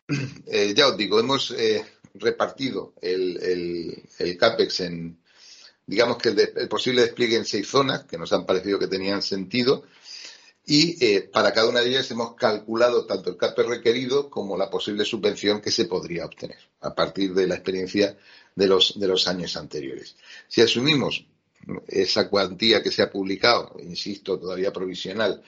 ya 0.75 0.89
os 0.89 0.97
digo, 0.97 1.19
hemos 1.21 1.55
repartido 2.15 2.95
el, 3.01 4.09
CAPEX 4.39 4.81
en, 4.81 5.19
digamos 5.87 6.19
que 6.19 6.31
el, 6.31 6.69
posible 6.69 7.03
despliegue 7.03 7.37
en 7.37 7.45
seis 7.45 7.69
zonas, 7.69 8.05
que 8.05 8.19
nos 8.19 8.33
han 8.33 8.47
parecido 8.47 8.79
que 8.79 8.87
tenían 8.87 9.23
sentido, 9.23 9.85
y 10.67 11.05
eh, 11.05 11.23
para 11.23 11.53
cada 11.53 11.69
una 11.69 11.81
de 11.81 11.91
ellas 11.91 12.11
hemos 12.11 12.35
calculado 12.37 13.05
tanto 13.05 13.31
el 13.31 13.37
CAPEX 13.37 13.69
requerido 13.69 14.31
como 14.31 14.57
la 14.57 14.71
posible 14.71 15.05
subvención 15.05 15.61
que 15.61 15.71
se 15.71 15.85
podría 15.85 16.25
obtener 16.25 16.59
a 16.81 16.95
partir 16.95 17.35
de 17.35 17.47
la 17.47 17.57
experiencia 17.57 18.17
de 18.55 18.67
los, 18.67 18.99
de 18.99 19.09
los 19.09 19.29
años 19.29 19.57
anteriores. 19.57 20.17
Si 20.49 20.63
asumimos 20.63 21.27
esa 21.87 22.29
cuantía 22.29 22.83
que 22.83 22.91
se 22.91 23.03
ha 23.03 23.11
publicado, 23.11 23.77
insisto, 23.81 24.39
todavía 24.39 24.73
provisional, 24.73 25.43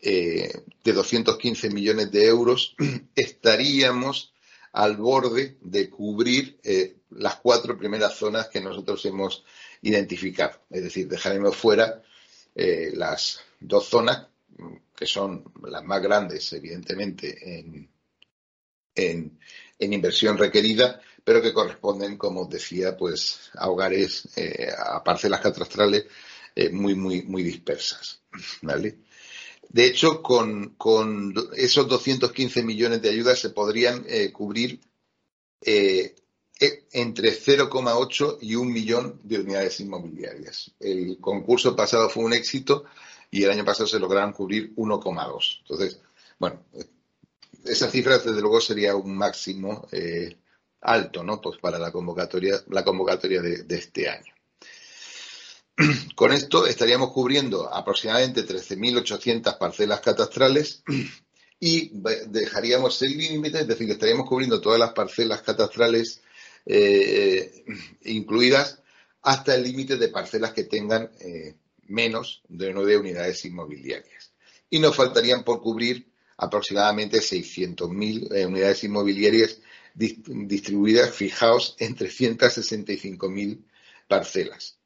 eh, 0.00 0.52
de 0.82 0.92
215 0.92 1.70
millones 1.70 2.10
de 2.10 2.26
euros, 2.26 2.76
estaríamos 3.14 4.34
al 4.72 4.96
borde 4.96 5.56
de 5.60 5.88
cubrir 5.88 6.58
eh, 6.64 6.96
las 7.10 7.36
cuatro 7.36 7.78
primeras 7.78 8.16
zonas 8.16 8.48
que 8.48 8.60
nosotros 8.60 9.04
hemos 9.06 9.44
identificado. 9.82 10.60
Es 10.68 10.82
decir, 10.82 11.08
dejaremos 11.08 11.56
fuera 11.56 12.02
eh, 12.54 12.90
las 12.94 13.40
dos 13.60 13.88
zonas 13.88 14.26
que 14.94 15.06
son 15.06 15.44
las 15.62 15.84
más 15.84 16.02
grandes, 16.02 16.52
evidentemente, 16.52 17.88
en, 18.94 19.38
inversión 19.78 20.38
requerida, 20.38 21.00
pero 21.24 21.42
que 21.42 21.52
corresponden, 21.52 22.16
como 22.16 22.44
decía, 22.44 22.96
pues 22.96 23.50
a 23.54 23.68
hogares, 23.70 24.28
eh, 24.36 24.68
a 24.76 25.02
parcelas 25.02 25.40
catastrales 25.40 26.04
muy, 26.70 26.94
muy, 26.94 27.22
muy 27.22 27.42
dispersas. 27.42 28.20
¿Vale? 28.62 28.98
De 29.74 29.86
hecho, 29.86 30.22
con, 30.22 30.76
esos 31.56 31.88
215 31.88 32.62
millones 32.62 33.02
de 33.02 33.10
ayudas 33.10 33.40
se 33.40 33.50
podrían 33.50 34.04
eh, 34.06 34.30
cubrir 34.30 34.80
eh, 35.60 36.14
e, 36.60 36.86
entre 36.92 37.32
0,8 37.32 38.38
y 38.40 38.54
un 38.54 38.72
millón 38.72 39.20
de 39.24 39.40
unidades 39.40 39.80
inmobiliarias. 39.80 40.70
El 40.78 41.18
concurso 41.20 41.74
pasado 41.74 42.08
fue 42.08 42.22
un 42.22 42.34
éxito 42.34 42.84
y 43.32 43.42
el 43.42 43.50
año 43.50 43.64
pasado 43.64 43.88
se 43.88 43.98
lograron 43.98 44.32
cubrir 44.32 44.72
1,2. 44.76 45.58
Entonces, 45.62 46.00
bueno, 46.38 46.62
esa 47.64 47.90
cifra 47.90 48.18
desde 48.18 48.40
luego 48.40 48.60
sería 48.60 48.94
un 48.94 49.16
máximo 49.16 49.88
eh, 49.90 50.36
alto, 50.84 51.24
¿no? 51.24 51.40
Pues 51.40 51.58
para 51.58 51.78
la 51.78 51.90
convocatoria, 51.90 52.62
la 52.68 52.84
convocatoria 52.84 53.42
de 53.42 53.76
este 53.76 54.08
año. 54.08 54.34
Con 56.14 56.32
esto 56.32 56.66
estaríamos 56.66 57.12
cubriendo 57.12 57.72
aproximadamente 57.72 58.46
13.800 58.46 59.58
parcelas 59.58 60.00
catastrales 60.00 60.82
y 61.60 61.90
dejaríamos 62.28 63.00
el 63.02 63.16
límite, 63.16 63.60
es 63.60 63.66
decir, 63.66 63.90
estaríamos 63.90 64.28
cubriendo 64.28 64.60
todas 64.60 64.78
las 64.78 64.92
parcelas 64.92 65.42
catastrales 65.42 66.22
eh, 66.66 67.64
incluidas 68.04 68.80
hasta 69.22 69.54
el 69.54 69.64
límite 69.64 69.96
de 69.96 70.08
parcelas 70.08 70.52
que 70.52 70.64
tengan 70.64 71.10
eh, 71.20 71.54
menos 71.86 72.42
de 72.48 72.72
nueve 72.72 72.96
unidades 72.96 73.44
inmobiliarias. 73.44 74.32
Y 74.70 74.78
nos 74.78 74.96
faltarían 74.96 75.44
por 75.44 75.60
cubrir 75.60 76.06
aproximadamente 76.36 77.18
600.000 77.18 78.34
eh, 78.34 78.46
unidades 78.46 78.84
inmobiliarias 78.84 79.60
distribuidas, 79.94 81.14
fijaos, 81.14 81.76
en 81.78 81.96
365.000 81.96 83.64
parcelas. 84.08 84.78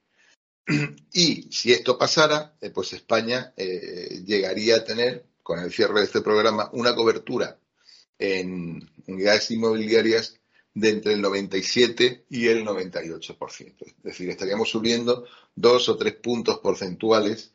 Y 1.13 1.49
si 1.51 1.73
esto 1.73 1.97
pasara, 1.97 2.55
eh, 2.61 2.71
pues 2.71 2.93
España 2.93 3.55
eh, 3.57 4.23
llegaría 4.25 4.77
a 4.77 4.85
tener, 4.85 5.25
con 5.43 5.59
el 5.61 5.73
cierre 5.73 6.01
de 6.01 6.07
este 6.07 6.21
programa, 6.21 6.69
una 6.75 6.95
cobertura 6.95 7.59
en 8.19 8.87
unidades 9.07 9.51
inmobiliarias 9.51 10.39
de 10.75 10.91
entre 10.91 11.15
el 11.15 11.23
97 11.23 12.27
y 12.29 12.49
el 12.49 12.65
98%. 12.65 13.75
Es 13.81 14.03
decir, 14.03 14.29
estaríamos 14.29 14.69
subiendo 14.69 15.25
dos 15.55 15.89
o 15.89 15.97
tres 15.97 16.15
puntos 16.17 16.59
porcentuales 16.59 17.53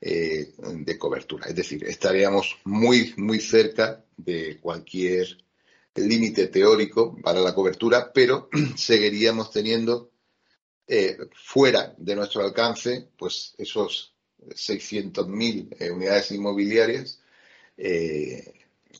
eh, 0.00 0.52
de 0.58 0.98
cobertura. 0.98 1.46
Es 1.46 1.54
decir, 1.54 1.84
estaríamos 1.84 2.56
muy, 2.64 3.12
muy 3.16 3.40
cerca 3.40 4.04
de 4.16 4.58
cualquier 4.60 5.43
límite 5.94 6.48
teórico 6.48 7.16
para 7.22 7.40
la 7.40 7.54
cobertura, 7.54 8.12
pero 8.12 8.48
seguiríamos 8.76 9.50
teniendo 9.50 10.10
eh, 10.86 11.16
fuera 11.34 11.94
de 11.96 12.16
nuestro 12.16 12.42
alcance 12.42 13.08
pues 13.16 13.54
esos 13.58 14.14
600.000 14.38 15.76
eh, 15.78 15.90
unidades 15.90 16.30
inmobiliarias 16.32 17.20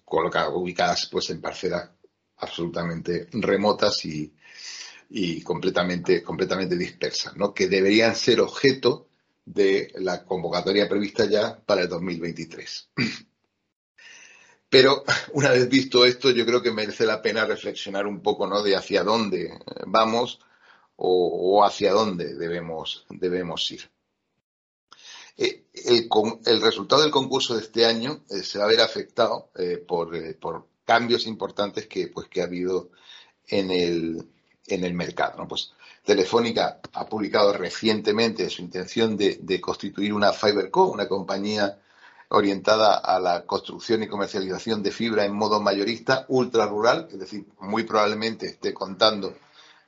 colocadas, 0.04 0.50
ubicadas 0.54 1.08
pues 1.10 1.30
en 1.30 1.40
parcelas 1.40 1.90
absolutamente 2.38 3.28
remotas 3.32 4.04
y, 4.04 5.42
completamente, 5.42 6.22
completamente 6.22 6.76
dispersas, 6.76 7.36
¿no? 7.36 7.54
que 7.54 7.68
deberían 7.68 8.14
ser 8.14 8.40
objeto 8.40 9.08
de 9.44 9.92
la 9.96 10.24
convocatoria 10.24 10.88
prevista 10.88 11.26
ya 11.26 11.58
para 11.64 11.82
el 11.82 11.88
2023. 11.88 12.90
Pero 14.74 15.04
una 15.34 15.50
vez 15.50 15.68
visto 15.68 16.04
esto, 16.04 16.30
yo 16.30 16.44
creo 16.44 16.60
que 16.60 16.72
merece 16.72 17.06
la 17.06 17.22
pena 17.22 17.44
reflexionar 17.44 18.08
un 18.08 18.20
poco 18.20 18.48
¿no? 18.48 18.60
de 18.60 18.74
hacia 18.74 19.04
dónde 19.04 19.56
vamos 19.86 20.40
o, 20.96 21.64
hacia 21.64 21.92
dónde 21.92 22.34
debemos, 22.34 23.06
debemos 23.08 23.70
ir. 23.70 23.88
Eh, 25.36 25.66
el, 25.74 26.60
resultado 26.60 27.02
del 27.02 27.12
concurso 27.12 27.54
de 27.54 27.62
este 27.62 27.86
año 27.86 28.24
eh, 28.28 28.42
se 28.42 28.58
va 28.58 28.64
a 28.64 28.68
ver 28.68 28.80
afectado 28.80 29.50
eh, 29.54 29.76
por, 29.76 30.10
cambios 30.84 31.28
importantes 31.28 31.86
que, 31.86 32.08
pues, 32.08 32.26
que 32.26 32.40
ha 32.40 32.44
habido 32.44 32.90
en 33.46 33.70
el, 33.70 34.28
en 34.66 34.84
el 34.84 34.94
mercado. 34.94 35.38
¿no? 35.38 35.46
Pues 35.46 35.72
Telefónica 36.04 36.80
ha 36.94 37.06
publicado 37.06 37.52
recientemente 37.52 38.50
su 38.50 38.60
intención 38.60 39.16
de, 39.16 39.60
constituir 39.60 40.12
una 40.12 40.32
FiberCo, 40.32 40.86
una 40.86 41.06
compañía 41.06 41.78
orientada 42.34 42.96
a 42.96 43.18
la 43.20 43.46
construcción 43.46 44.02
y 44.02 44.08
comercialización 44.08 44.82
de 44.82 44.90
fibra 44.90 45.24
en 45.24 45.34
modo 45.34 45.60
mayorista, 45.60 46.26
ultra 46.28 46.66
rural, 46.66 47.08
es 47.10 47.18
decir, 47.18 47.46
muy 47.60 47.84
probablemente 47.84 48.46
esté 48.46 48.74
contando 48.74 49.34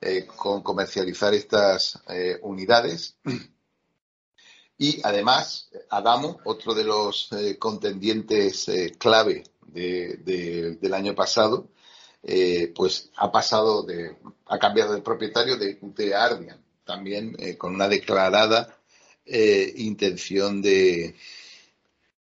eh, 0.01 0.27
con 0.37 0.63
comercializar 0.63 1.35
estas 1.35 2.01
eh, 2.09 2.39
unidades. 2.43 3.17
Y 4.79 5.01
además, 5.05 5.71
Adamo, 5.89 6.39
otro 6.45 6.75
de 6.75 6.85
los 6.85 7.33
eh, 7.33 7.57
contendientes 7.59 8.71
clave 8.99 9.43
del 9.73 10.93
año 10.93 11.15
pasado, 11.15 11.71
pues 12.75 13.09
ha 13.17 13.33
pasado 13.33 13.85
de, 13.85 14.19
ha 14.45 14.59
cambiado 14.59 14.93
de 14.93 15.01
propietario 15.01 15.57
de, 15.57 15.79
de 15.81 16.15
Ardian, 16.15 16.63
también 16.85 17.35
con 17.57 17.75
una 17.75 17.89
declarada 17.89 18.79
intención 19.25 20.61
de, 20.61 21.17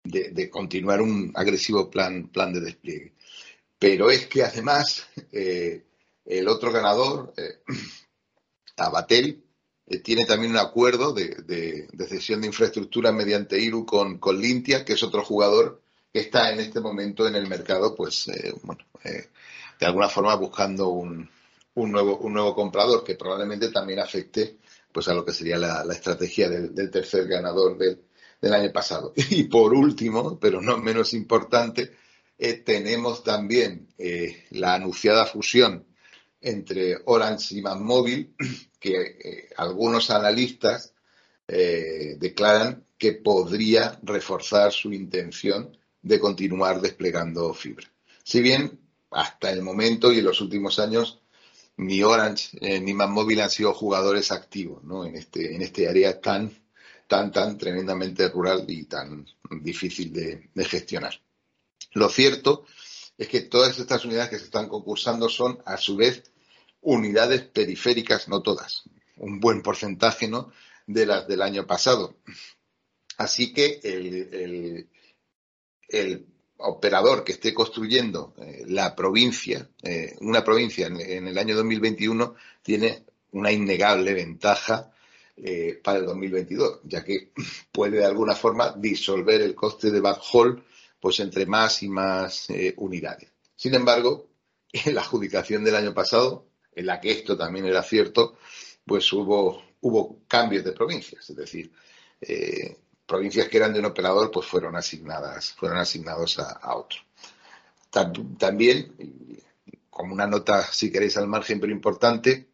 de, 0.04 0.50
continuar 0.50 1.02
un 1.02 1.32
agresivo 1.34 1.90
plan, 1.90 2.28
plan 2.28 2.52
de 2.52 2.60
despliegue. 2.60 3.14
Pero 3.78 4.10
es 4.10 4.26
que 4.26 4.42
además 4.42 5.06
el 5.32 6.48
otro 6.48 6.72
ganador, 6.72 7.32
Abatel, 8.76 9.42
tiene 10.04 10.24
también 10.24 10.52
un 10.52 10.58
acuerdo 10.58 11.12
de, 11.12 11.86
de, 11.92 12.06
cesión 12.06 12.40
de 12.40 12.46
infraestructura 12.46 13.10
mediante 13.10 13.58
IRU 13.58 13.84
con, 13.84 14.18
con 14.18 14.40
Lintia, 14.40 14.84
que 14.84 14.92
es 14.92 15.02
otro 15.02 15.24
jugador 15.24 15.82
que 16.12 16.20
está 16.20 16.52
en 16.52 16.60
este 16.60 16.80
momento 16.80 17.26
en 17.26 17.34
el 17.36 17.48
mercado, 17.48 17.94
pues, 17.94 18.28
eh, 18.28 18.52
bueno, 18.62 18.84
eh, 19.04 19.28
de 19.78 19.86
alguna 19.86 20.08
forma 20.08 20.34
buscando 20.34 20.88
un, 20.88 21.28
un, 21.74 21.92
nuevo, 21.92 22.18
un 22.18 22.32
nuevo 22.32 22.54
comprador 22.54 23.04
que 23.04 23.14
probablemente 23.14 23.70
también 23.70 24.00
afecte 24.00 24.58
pues 24.92 25.06
a 25.06 25.14
lo 25.14 25.24
que 25.24 25.32
sería 25.32 25.56
la, 25.56 25.84
estrategia 25.92 26.48
del, 26.48 26.90
tercer 26.90 27.28
ganador 27.28 27.78
del, 27.78 28.00
del, 28.40 28.54
año 28.54 28.72
pasado. 28.72 29.12
Y 29.30 29.44
por 29.44 29.74
último, 29.74 30.38
pero 30.38 30.60
no 30.60 30.78
menos 30.78 31.14
importante, 31.14 31.92
eh, 32.38 32.54
tenemos 32.54 33.22
también 33.22 33.88
la 34.50 34.74
anunciada 34.74 35.26
fusión 35.26 35.86
entre 36.40 36.96
Orange 37.04 37.56
y 37.56 37.62
Móvil, 37.62 38.34
que 38.80 39.48
algunos 39.56 40.10
analistas 40.10 40.94
declaran 41.46 42.86
que 42.96 43.12
podría 43.14 43.98
reforzar 44.02 44.70
su 44.72 44.92
intención 44.92 45.76
de 46.02 46.20
continuar 46.20 46.80
desplegando 46.80 47.52
fibra. 47.54 47.90
Si 48.22 48.40
bien 48.40 48.78
hasta 49.10 49.50
el 49.50 49.62
momento 49.62 50.12
y 50.12 50.18
en 50.18 50.24
los 50.24 50.40
últimos 50.40 50.78
años 50.78 51.20
ni 51.76 52.02
Orange 52.02 52.58
eh, 52.60 52.80
ni 52.80 52.94
Móvil 52.94 53.40
han 53.40 53.50
sido 53.50 53.72
jugadores 53.72 54.32
activos 54.32 54.84
¿no? 54.84 55.04
en, 55.04 55.16
este, 55.16 55.54
en 55.54 55.62
este 55.62 55.88
área 55.88 56.20
tan, 56.20 56.52
tan, 57.10 57.32
tan 57.32 57.58
tremendamente 57.58 58.28
rural 58.28 58.64
y 58.68 58.84
tan 58.84 59.26
difícil 59.60 60.12
de, 60.12 60.64
gestionar. 60.64 61.20
Lo 61.94 62.08
cierto 62.08 62.64
es 63.18 63.26
que 63.26 63.40
todas 63.40 63.76
estas 63.80 64.04
unidades 64.04 64.30
que 64.30 64.38
se 64.38 64.44
están 64.44 64.68
concursando 64.68 65.28
son, 65.28 65.60
a 65.66 65.76
su 65.76 65.96
vez, 65.96 66.30
unidades 66.80 67.42
periféricas, 67.42 68.28
no 68.28 68.42
todas, 68.42 68.84
un 69.16 69.40
buen 69.40 69.60
porcentaje 69.60 70.28
¿no? 70.28 70.52
de 70.86 71.04
las 71.04 71.26
del 71.26 71.42
año 71.42 71.66
pasado. 71.66 72.14
Así 73.16 73.52
que 73.52 73.80
el, 73.82 74.88
operador 76.58 77.24
que 77.24 77.32
esté 77.32 77.52
construyendo 77.52 78.34
eh, 78.38 78.62
la 78.68 78.94
provincia, 78.94 79.68
eh, 79.82 80.14
una 80.20 80.44
provincia 80.44 80.86
en, 80.86 81.26
el 81.26 81.36
año 81.38 81.56
2021, 81.56 82.36
tiene 82.62 83.04
una 83.32 83.50
innegable 83.50 84.14
ventaja 84.14 84.92
eh, 85.42 85.80
para 85.82 85.98
el 85.98 86.06
2022, 86.06 86.80
ya 86.84 87.04
que 87.04 87.32
puede 87.72 87.98
de 87.98 88.06
alguna 88.06 88.34
forma 88.34 88.74
disolver 88.76 89.40
el 89.40 89.54
coste 89.54 89.90
de 89.90 90.00
backhaul 90.00 90.64
pues 91.00 91.20
entre 91.20 91.46
más 91.46 91.82
y 91.82 91.88
más 91.88 92.48
unidades. 92.76 93.30
Sin 93.56 93.74
embargo, 93.74 94.28
en 94.72 94.94
la 94.94 95.00
adjudicación 95.00 95.64
del 95.64 95.76
año 95.76 95.94
pasado, 95.94 96.46
en 96.72 96.86
la 96.86 97.00
que 97.00 97.10
esto 97.10 97.38
también 97.38 97.64
era 97.64 97.82
cierto, 97.82 98.36
pues 98.84 99.10
hubo, 99.14 99.62
hubo 99.80 100.20
cambios 100.28 100.62
de 100.62 100.72
provincias, 100.72 101.30
es 101.30 101.36
decir, 101.36 101.72
provincias 103.10 103.48
que 103.48 103.56
eran 103.56 103.72
de 103.72 103.80
un 103.80 103.86
operador 103.86 104.30
pues 104.30 104.46
fueron 104.46 104.76
asignadas, 104.76 105.52
fueron 105.54 105.78
asignados 105.78 106.38
a, 106.38 106.76
otro. 106.76 107.00
También, 108.38 108.94
como 109.90 110.14
una 110.14 110.28
nota, 110.28 110.62
si 110.62 110.92
queréis, 110.92 111.16
al 111.16 111.26
margen, 111.26 111.58
pero 111.58 111.72
importante, 111.72 112.50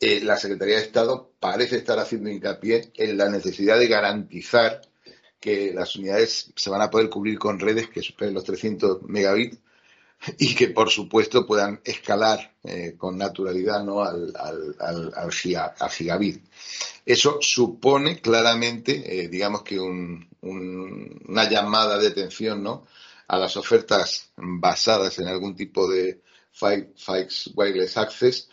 eh, 0.00 0.20
la 0.22 0.36
Secretaría 0.38 0.76
de 0.76 0.82
Estado 0.82 1.30
parece 1.38 1.76
estar 1.76 1.98
haciendo 1.98 2.30
hincapié 2.30 2.90
en 2.94 3.18
la 3.18 3.28
necesidad 3.28 3.78
de 3.78 3.86
garantizar 3.86 4.80
que 5.38 5.72
las 5.74 5.94
unidades 5.96 6.52
se 6.56 6.70
van 6.70 6.80
a 6.80 6.90
poder 6.90 7.10
cubrir 7.10 7.38
con 7.38 7.58
redes 7.58 7.88
que 7.88 8.02
superen 8.02 8.34
los 8.34 8.44
300 8.44 9.02
megabits 9.02 9.58
y 10.38 10.54
que, 10.54 10.68
por 10.68 10.90
supuesto, 10.90 11.46
puedan 11.46 11.80
escalar 11.84 12.54
eh, 12.62 12.94
con 12.96 13.16
naturalidad 13.16 13.84
¿no? 13.84 14.02
al, 14.02 14.34
al, 14.78 15.32
gigabit. 15.90 16.44
Eso 17.04 17.38
supone 17.40 18.20
claramente, 18.20 19.24
eh, 19.24 19.28
digamos 19.28 19.62
que 19.62 19.78
una 19.80 21.50
llamada 21.50 21.98
de 21.98 22.08
atención 22.08 22.62
¿no? 22.62 22.86
a 23.28 23.38
las 23.38 23.56
ofertas 23.56 24.30
basadas 24.36 25.18
en 25.18 25.28
algún 25.28 25.54
tipo 25.54 25.88
de 25.90 26.20
Fixed 26.52 27.52
Wireless 27.54 27.96
Access 27.96 28.48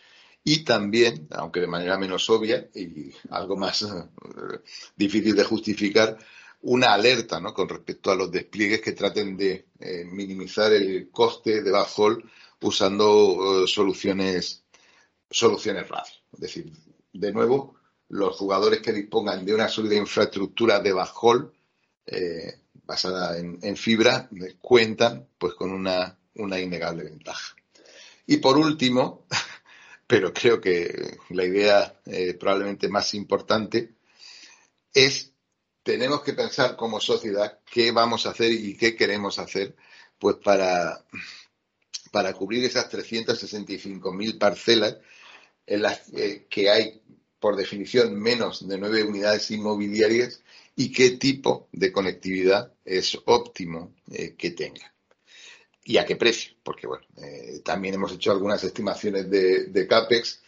y 0.50 0.64
también, 0.64 1.28
aunque 1.32 1.60
de 1.60 1.68
manera 1.68 1.98
menos 1.98 2.30
obvia 2.30 2.70
y 2.74 3.12
algo 3.32 3.58
más 3.58 3.82
eh, 3.82 3.88
difícil 4.96 5.36
de 5.36 5.44
justificar, 5.44 6.18
una 6.62 6.94
alerta 6.94 7.42
¿no? 7.42 7.54
con 7.54 7.68
respecto 7.68 8.12
a 8.12 8.16
los 8.16 8.32
despliegues 8.32 8.80
que 8.80 8.94
traten 8.94 9.36
de 9.36 9.68
eh, 9.78 10.06
minimizar 10.06 10.72
el 10.72 11.10
coste 11.12 11.62
de 11.62 11.70
backhaul 11.70 12.24
usando 12.62 13.66
eh, 13.66 13.68
soluciones, 13.68 14.64
soluciones 15.30 15.86
RAD. 15.90 16.08
Es 16.32 16.40
decir, 16.40 16.72
de 17.12 17.34
nuevo, 17.34 17.76
los 18.08 18.38
jugadores 18.38 18.80
que 18.80 18.94
dispongan 18.94 19.46
de 19.46 19.54
una 19.54 19.68
sólida 19.68 19.96
infraestructura 19.96 20.80
de 20.80 20.94
backhaul 20.94 21.52
eh, 22.06 22.62
basada 22.86 23.38
en, 23.38 23.76
fibra 23.76 24.30
cuentan 24.62 25.28
pues 25.38 25.56
con 25.56 25.74
una, 25.74 26.18
una 26.36 26.58
innegable 26.58 27.04
ventaja. 27.04 27.54
Y 28.26 28.38
por 28.38 28.58
último, 28.58 29.26
pero 30.08 30.34
creo 30.34 30.60
que 30.62 31.18
la 31.30 31.44
idea 31.46 32.00
probablemente 32.40 32.88
más 32.88 33.14
importante 33.14 33.94
es 34.94 35.34
tenemos 35.84 36.22
que 36.22 36.34
pensar 36.34 36.76
como 36.76 37.00
sociedad 37.00 37.60
qué 37.72 37.92
vamos 37.92 38.26
a 38.26 38.32
hacer 38.32 38.52
y 38.52 38.76
qué 38.76 38.96
queremos 38.96 39.40
hacer 39.40 39.76
pues 40.20 40.36
para, 40.38 41.06
para 42.12 42.34
cubrir 42.34 42.66
esas 42.66 42.92
365.000 42.92 44.38
parcelas 44.38 44.98
en 45.66 45.82
las 45.82 46.02
que 46.50 46.70
hay, 46.70 47.02
por 47.40 47.56
definición, 47.56 48.20
menos 48.20 48.68
de 48.68 48.78
nueve 48.78 49.04
unidades 49.04 49.52
inmobiliarias 49.52 50.42
y 50.76 50.92
qué 50.92 51.12
tipo 51.12 51.68
de 51.72 51.92
conectividad 51.92 52.74
es 52.84 53.18
óptimo 53.26 53.94
eh, 54.12 54.36
que 54.38 54.52
tenga. 54.52 54.94
Y 55.88 55.98
a 55.98 56.06
qué 56.06 56.18
precio, 56.18 56.52
porque 56.64 56.86
bueno, 56.86 57.06
también 57.64 57.96
hemos 57.96 58.12
hecho 58.12 58.32
algunas 58.32 58.62
estimaciones 58.62 59.30
de, 59.30 59.88
CAPEX 59.88 60.42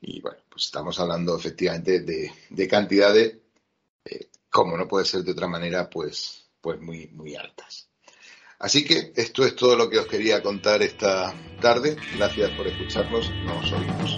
y 0.00 0.22
bueno, 0.22 0.38
pues 0.48 0.64
estamos 0.64 0.98
hablando 0.98 1.36
efectivamente 1.36 2.00
de, 2.00 2.32
de 2.48 2.68
cantidades, 2.68 3.36
como 4.48 4.74
no 4.74 4.88
puede 4.88 5.04
ser 5.04 5.22
de 5.22 5.32
otra 5.32 5.48
manera, 5.48 5.90
pues, 5.90 6.46
pues 6.62 6.80
muy, 6.80 7.08
muy 7.08 7.36
altas. 7.36 7.88
Así 8.58 8.86
que 8.86 9.12
esto 9.14 9.44
es 9.44 9.54
todo 9.54 9.76
lo 9.76 9.90
que 9.90 9.98
os 9.98 10.06
quería 10.06 10.42
contar 10.42 10.82
esta 10.82 11.34
tarde. 11.60 11.98
Gracias 12.16 12.50
por 12.52 12.66
escucharnos. 12.66 13.30
Nos 13.44 13.72
oímos. 13.72 14.16